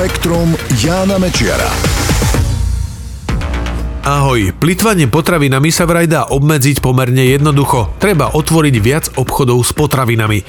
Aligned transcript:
Spektrum 0.00 0.56
Jána 0.80 1.20
Mečiara. 1.20 1.68
Ahoj, 4.00 4.56
plitvanie 4.56 5.04
potravinami 5.04 5.68
sa 5.68 5.84
vraj 5.84 6.08
dá 6.08 6.24
obmedziť 6.24 6.80
pomerne 6.80 7.20
jednoducho. 7.28 7.92
Treba 8.00 8.32
otvoriť 8.32 8.74
viac 8.80 9.12
obchodov 9.20 9.60
s 9.60 9.76
potravinami. 9.76 10.40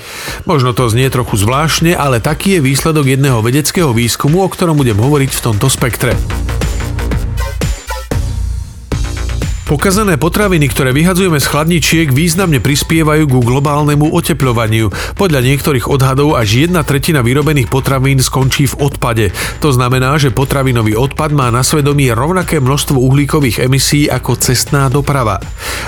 Možno 0.47 0.71
to 0.71 0.87
znie 0.87 1.11
trochu 1.11 1.35
zvláštne, 1.35 1.91
ale 1.99 2.23
taký 2.23 2.63
je 2.63 2.63
výsledok 2.63 3.11
jedného 3.11 3.43
vedeckého 3.43 3.91
výskumu, 3.91 4.39
o 4.39 4.47
ktorom 4.47 4.79
budem 4.79 4.95
hovoriť 4.95 5.35
v 5.35 5.43
tomto 5.43 5.67
spektre. 5.67 6.15
Pokazané 9.71 10.19
potraviny, 10.19 10.67
ktoré 10.67 10.91
vyhadzujeme 10.91 11.39
z 11.39 11.47
chladničiek, 11.47 12.11
významne 12.11 12.59
prispievajú 12.59 13.23
ku 13.31 13.39
globálnemu 13.39 14.11
oteplovaniu. 14.11 14.91
Podľa 15.15 15.39
niektorých 15.47 15.87
odhadov 15.87 16.35
až 16.35 16.67
jedna 16.67 16.83
tretina 16.83 17.23
vyrobených 17.23 17.71
potravín 17.71 18.19
skončí 18.19 18.67
v 18.67 18.91
odpade. 18.91 19.31
To 19.63 19.71
znamená, 19.71 20.19
že 20.19 20.35
potravinový 20.35 20.99
odpad 20.99 21.31
má 21.31 21.47
na 21.55 21.63
svedomí 21.63 22.11
rovnaké 22.11 22.59
množstvo 22.59 22.99
uhlíkových 22.99 23.63
emisí 23.63 24.11
ako 24.11 24.35
cestná 24.43 24.91
doprava. 24.91 25.39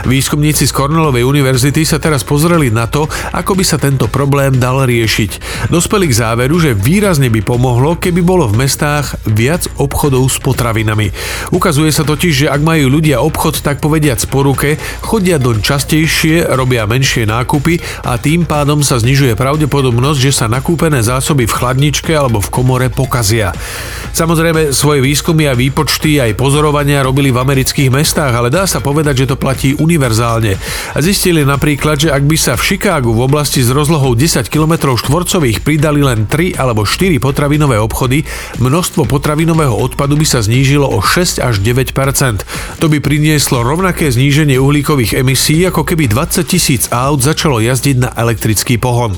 Výskumníci 0.07 0.63
z 0.63 0.71
Cornellovej 0.71 1.27
univerzity 1.27 1.83
sa 1.83 1.99
teraz 1.99 2.23
pozreli 2.23 2.71
na 2.71 2.87
to, 2.87 3.11
ako 3.35 3.51
by 3.51 3.67
sa 3.67 3.75
tento 3.75 4.07
problém 4.07 4.63
dal 4.63 4.87
riešiť. 4.87 5.43
Dospeli 5.67 6.07
k 6.07 6.23
záveru, 6.23 6.55
že 6.55 6.71
výrazne 6.71 7.27
by 7.27 7.43
pomohlo, 7.43 7.99
keby 7.99 8.23
bolo 8.23 8.47
v 8.47 8.63
mestách 8.63 9.19
viac 9.27 9.67
obchodov 9.75 10.31
s 10.31 10.39
potravinami. 10.39 11.11
Ukazuje 11.51 11.91
sa 11.91 12.07
totiž, 12.07 12.47
že 12.47 12.51
ak 12.51 12.63
majú 12.63 12.87
ľudia 12.87 13.19
obchod 13.19 13.59
tak 13.59 13.72
tak 13.73 13.81
povediac 13.81 14.21
po 14.29 14.45
ruke, 14.45 14.77
chodia 15.01 15.41
doň 15.41 15.65
častejšie, 15.65 16.45
robia 16.53 16.85
menšie 16.85 17.25
nákupy 17.25 17.81
a 18.05 18.21
tým 18.21 18.45
pádom 18.45 18.85
sa 18.85 19.01
znižuje 19.01 19.33
pravdepodobnosť, 19.33 20.19
že 20.21 20.29
sa 20.29 20.45
nakúpené 20.45 21.01
zásoby 21.01 21.49
v 21.49 21.57
chladničke 21.57 22.13
alebo 22.13 22.37
v 22.37 22.53
komore 22.53 22.93
pokazia. 22.93 23.49
Samozrejme, 24.13 24.69
svoje 24.77 25.01
výskumy 25.01 25.49
a 25.49 25.57
výpočty 25.57 26.21
aj 26.21 26.37
pozorovania 26.37 27.01
robili 27.01 27.33
v 27.33 27.41
amerických 27.41 27.89
mestách, 27.89 28.29
ale 28.29 28.53
dá 28.53 28.69
sa 28.69 28.77
povedať, 28.77 29.25
že 29.25 29.33
to 29.33 29.41
platí 29.41 29.73
univerzálne. 29.73 30.53
Zistili 31.01 31.41
napríklad, 31.41 31.97
že 31.97 32.13
ak 32.13 32.21
by 32.29 32.37
sa 32.37 32.53
v 32.53 32.61
Chicagu 32.61 33.09
v 33.09 33.25
oblasti 33.25 33.65
s 33.65 33.73
rozlohou 33.73 34.13
10 34.13 34.53
km 34.53 34.93
štvorcových 34.93 35.65
pridali 35.65 36.05
len 36.05 36.29
3 36.29 36.61
alebo 36.61 36.85
4 36.85 37.17
potravinové 37.17 37.81
obchody, 37.81 38.21
množstvo 38.61 39.09
potravinového 39.09 39.73
odpadu 39.73 40.13
by 40.13 40.29
sa 40.29 40.45
znížilo 40.45 40.85
o 40.85 41.01
6 41.01 41.41
až 41.41 41.57
9% 41.57 42.45
To 42.77 42.85
by 42.85 43.01
prinieslo 43.01 43.62
rovnaké 43.63 44.11
zníženie 44.11 44.59
uhlíkových 44.59 45.23
emisí, 45.23 45.63
ako 45.63 45.87
keby 45.87 46.11
20 46.11 46.43
tisíc 46.43 46.91
aut 46.91 47.23
začalo 47.23 47.63
jazdiť 47.63 47.95
na 48.03 48.09
elektrický 48.11 48.75
pohon. 48.75 49.15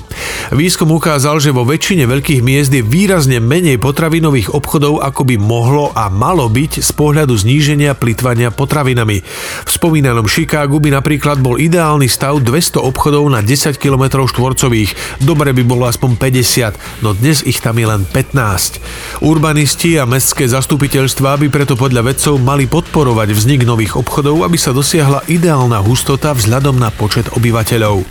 Výskum 0.54 0.94
ukázal, 0.94 1.42
že 1.42 1.50
vo 1.50 1.66
väčšine 1.66 2.06
veľkých 2.06 2.46
miest 2.46 2.70
je 2.70 2.86
výrazne 2.86 3.42
menej 3.42 3.82
potravinových 3.82 4.54
obchodov, 4.54 5.02
ako 5.02 5.26
by 5.26 5.36
mohlo 5.42 5.90
a 5.98 6.14
malo 6.14 6.46
byť 6.46 6.86
z 6.86 6.92
pohľadu 6.94 7.34
zníženia 7.34 7.98
plitvania 7.98 8.54
potravinami. 8.54 9.26
V 9.66 9.70
spomínanom 9.74 10.30
Chicagu 10.30 10.78
by 10.78 10.94
napríklad 10.94 11.42
bol 11.42 11.58
ideálny 11.58 12.06
stav 12.06 12.38
200 12.46 12.78
obchodov 12.78 13.26
na 13.34 13.42
10 13.42 13.82
km 13.82 14.30
štvorcových. 14.30 15.26
Dobre 15.26 15.58
by 15.58 15.64
bolo 15.66 15.90
aspoň 15.90 16.22
50, 16.22 17.02
no 17.02 17.18
dnes 17.18 17.42
ich 17.42 17.58
tam 17.58 17.82
je 17.82 17.90
len 17.90 18.06
15. 18.06 19.26
Urbanisti 19.26 19.98
a 19.98 20.06
mestské 20.06 20.46
zastupiteľstvá 20.46 21.42
by 21.42 21.48
preto 21.50 21.74
podľa 21.74 22.14
vedcov 22.14 22.38
mali 22.38 22.70
podporovať 22.70 23.34
vznik 23.34 23.66
nových 23.66 23.98
obchodov 23.98 24.35
zdrojov, 24.36 24.52
aby 24.52 24.58
sa 24.60 24.76
dosiahla 24.76 25.24
ideálna 25.32 25.80
hustota 25.80 26.36
vzhľadom 26.36 26.76
na 26.76 26.92
počet 26.92 27.32
obyvateľov. 27.32 28.04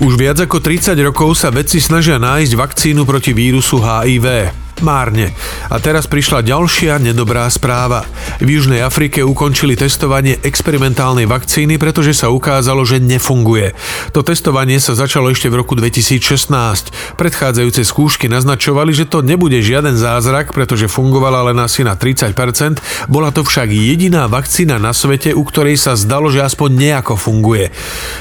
Už 0.00 0.12
viac 0.16 0.38
ako 0.40 0.62
30 0.62 0.94
rokov 1.02 1.34
sa 1.36 1.50
vedci 1.50 1.82
snažia 1.82 2.16
nájsť 2.16 2.52
vakcínu 2.56 3.02
proti 3.04 3.34
vírusu 3.34 3.82
HIV. 3.82 4.59
Márne. 4.80 5.32
A 5.70 5.78
teraz 5.78 6.10
prišla 6.10 6.42
ďalšia 6.42 6.98
nedobrá 6.98 7.46
správa. 7.52 8.04
V 8.40 8.58
Južnej 8.58 8.80
Afrike 8.82 9.20
ukončili 9.22 9.76
testovanie 9.76 10.40
experimentálnej 10.40 11.28
vakcíny, 11.28 11.76
pretože 11.76 12.16
sa 12.16 12.32
ukázalo, 12.32 12.82
že 12.82 12.98
nefunguje. 12.98 13.76
To 14.16 14.24
testovanie 14.24 14.80
sa 14.80 14.96
začalo 14.96 15.28
ešte 15.28 15.52
v 15.52 15.60
roku 15.60 15.76
2016. 15.76 17.20
Predchádzajúce 17.20 17.82
skúšky 17.84 18.26
naznačovali, 18.32 18.96
že 18.96 19.06
to 19.06 19.20
nebude 19.20 19.60
žiaden 19.60 19.94
zázrak, 19.94 20.56
pretože 20.56 20.90
fungovala 20.90 21.52
len 21.52 21.58
asi 21.60 21.84
na 21.84 21.94
30%. 21.94 23.06
Bola 23.06 23.30
to 23.30 23.44
však 23.44 23.68
jediná 23.70 24.26
vakcína 24.26 24.80
na 24.80 24.96
svete, 24.96 25.36
u 25.36 25.42
ktorej 25.44 25.76
sa 25.76 25.94
zdalo, 25.94 26.32
že 26.32 26.40
aspoň 26.40 26.70
nejako 26.74 27.14
funguje. 27.20 27.68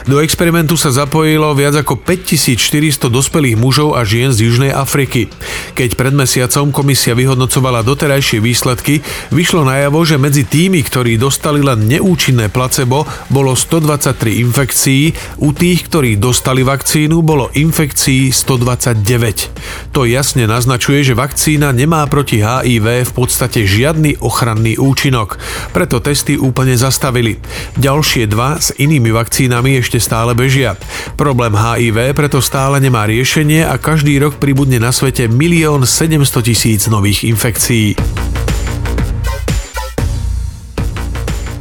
Do 0.05 0.19
experimentu 0.19 0.75
sa 0.75 0.91
zapojilo 0.91 1.55
viac 1.55 1.79
ako 1.79 1.97
5400 2.01 3.07
dospelých 3.07 3.55
mužov 3.55 3.95
a 3.95 4.03
žien 4.03 4.35
z 4.35 4.49
Južnej 4.49 4.71
Afriky. 4.73 5.31
Keď 5.73 5.95
pred 5.95 6.13
mesiac 6.13 6.48
mesiacom 6.49 6.73
komisia 6.73 7.13
vyhodnocovala 7.13 7.85
doterajšie 7.85 8.41
výsledky, 8.41 9.05
vyšlo 9.29 9.69
najavo, 9.69 10.01
že 10.01 10.17
medzi 10.17 10.49
tými, 10.49 10.81
ktorí 10.81 11.21
dostali 11.21 11.61
len 11.61 11.85
neúčinné 11.85 12.49
placebo, 12.49 13.05
bolo 13.29 13.53
123 13.53 14.41
infekcií, 14.41 15.13
u 15.45 15.53
tých, 15.53 15.85
ktorí 15.85 16.17
dostali 16.17 16.65
vakcínu, 16.65 17.21
bolo 17.21 17.53
infekcií 17.53 18.33
129. 18.33 19.93
To 19.93 20.09
jasne 20.09 20.49
naznačuje, 20.49 21.05
že 21.05 21.13
vakcína 21.13 21.69
nemá 21.69 22.09
proti 22.09 22.41
HIV 22.41 23.05
v 23.05 23.11
podstate 23.13 23.69
žiadny 23.69 24.17
ochranný 24.17 24.81
účinok, 24.81 25.37
preto 25.69 26.01
testy 26.01 26.33
úplne 26.33 26.73
zastavili. 26.73 27.37
Ďalšie 27.77 28.25
dva 28.25 28.57
s 28.57 28.73
inými 28.73 29.13
vakcínami 29.13 29.77
ešte 29.77 30.01
stále 30.01 30.33
bežia. 30.33 30.73
Problém 31.13 31.53
HIV 31.53 32.17
preto 32.17 32.41
stále 32.41 32.81
nemá 32.81 33.05
riešenie 33.05 33.69
a 33.69 33.77
každý 33.77 34.17
rok 34.17 34.41
pribudne 34.41 34.81
na 34.81 34.89
svete 34.89 35.29
1 35.29 35.85
700 35.85 36.38
tisíc 36.41 36.87
nových 36.87 37.23
infekcií. 37.23 37.95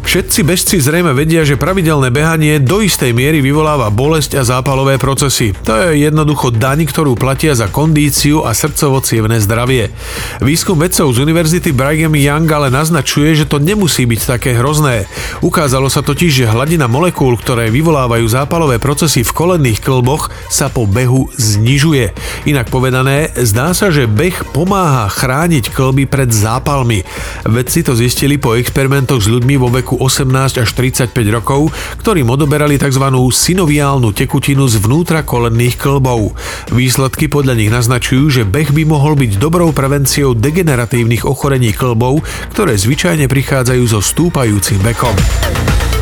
Všetci 0.09 0.41
bežci 0.41 0.81
zrejme 0.81 1.13
vedia, 1.13 1.45
že 1.45 1.61
pravidelné 1.61 2.09
behanie 2.09 2.57
do 2.57 2.81
istej 2.81 3.13
miery 3.13 3.45
vyvoláva 3.45 3.93
bolesť 3.93 4.41
a 4.41 4.43
zápalové 4.57 4.97
procesy. 4.97 5.53
To 5.69 5.77
je 5.77 6.01
jednoducho 6.09 6.49
daň, 6.49 6.89
ktorú 6.89 7.13
platia 7.13 7.53
za 7.53 7.69
kondíciu 7.69 8.41
a 8.41 8.57
srdcovo 8.57 9.05
zdravie. 9.05 9.93
Výskum 10.41 10.81
vedcov 10.81 11.13
z 11.13 11.21
Univerzity 11.21 11.77
Brigham 11.77 12.17
Young 12.17 12.49
ale 12.49 12.73
naznačuje, 12.73 13.37
že 13.37 13.45
to 13.45 13.61
nemusí 13.61 14.09
byť 14.09 14.21
také 14.25 14.57
hrozné. 14.57 15.05
Ukázalo 15.45 15.93
sa 15.93 16.01
totiž, 16.01 16.41
že 16.41 16.49
hladina 16.49 16.89
molekúl, 16.89 17.37
ktoré 17.37 17.69
vyvolávajú 17.69 18.25
zápalové 18.33 18.81
procesy 18.81 19.21
v 19.21 19.37
kolenných 19.37 19.85
klboch, 19.85 20.33
sa 20.49 20.73
po 20.73 20.89
behu 20.89 21.29
znižuje. 21.37 22.17
Inak 22.49 22.73
povedané, 22.73 23.29
zdá 23.45 23.77
sa, 23.77 23.93
že 23.93 24.09
beh 24.09 24.57
pomáha 24.57 25.13
chrániť 25.13 25.69
klby 25.69 26.09
pred 26.09 26.33
zápalmi. 26.33 27.05
Vedci 27.45 27.85
to 27.85 27.93
zistili 27.93 28.41
po 28.41 28.57
experimentoch 28.57 29.21
s 29.21 29.29
ľuďmi 29.29 29.61
vo 29.61 29.69
veku 29.69 29.98
18 29.99 30.63
až 30.63 30.69
35 30.73 31.13
rokov, 31.35 31.75
ktorým 32.01 32.31
odoberali 32.31 32.79
tzv. 32.79 33.05
synoviálnu 33.29 34.15
tekutinu 34.15 34.71
zvnútra 34.71 35.27
kolenných 35.27 35.77
klbov. 35.77 36.33
Výsledky 36.71 37.27
podľa 37.27 37.55
nich 37.59 37.71
naznačujú, 37.75 38.31
že 38.31 38.43
beh 38.47 38.71
by 38.71 38.87
mohol 38.87 39.19
byť 39.19 39.37
dobrou 39.37 39.75
prevenciou 39.75 40.39
degeneratívnych 40.39 41.27
ochorení 41.27 41.75
klbov, 41.75 42.23
ktoré 42.55 42.79
zvyčajne 42.79 43.27
prichádzajú 43.27 43.85
so 43.91 43.99
stúpajúcim 43.99 44.79
vekom. 44.81 45.15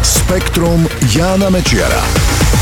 Spektrum 0.04 0.86
Jána 1.10 1.50
Mečiara. 1.50 2.55